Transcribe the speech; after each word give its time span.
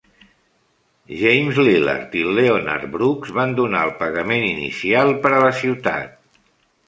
James 1.17 1.59
Lillard 1.67 2.15
i 2.21 2.23
Leonard 2.37 2.87
Brooks 2.95 3.35
van 3.39 3.53
donar 3.59 3.83
el 3.89 3.93
pagament 4.01 4.47
inicial 4.49 5.13
per 5.27 5.33
a 5.35 5.43
la 5.47 5.55
ciutat. 5.61 6.19